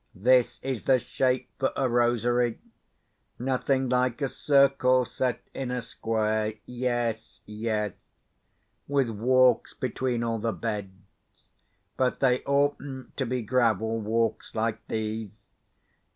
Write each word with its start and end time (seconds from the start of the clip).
"This 0.15 0.59
is 0.63 0.85
the 0.85 0.97
shape 0.97 1.51
for 1.59 1.71
a 1.75 1.87
rosery—nothing 1.87 3.89
like 3.89 4.19
a 4.23 4.29
circle 4.29 5.05
set 5.05 5.43
in 5.53 5.69
a 5.69 5.79
square. 5.83 6.53
Yes, 6.65 7.41
yes; 7.45 7.93
with 8.87 9.11
walks 9.11 9.75
between 9.75 10.23
all 10.23 10.39
the 10.39 10.53
beds. 10.53 10.97
But 11.97 12.19
they 12.19 12.43
oughtn't 12.45 13.15
to 13.17 13.27
be 13.27 13.43
gravel 13.43 13.99
walks 14.01 14.55
like 14.55 14.79
these. 14.87 15.51